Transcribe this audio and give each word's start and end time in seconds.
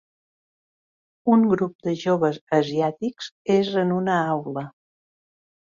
Un 1.33 1.43
grup 1.51 1.75
de 1.89 1.93
joves 2.05 2.41
asiàtics 2.61 3.29
és 3.59 3.73
en 3.85 3.95
una 4.01 4.19
aula. 4.33 4.69